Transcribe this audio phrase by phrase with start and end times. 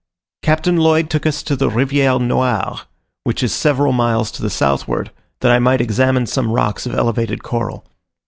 [0.41, 2.79] Captain Lloyd took us to the Riviere Noire,
[3.23, 7.43] which is several miles to the southward, that I might examine some rocks of elevated
[7.43, 7.85] coral.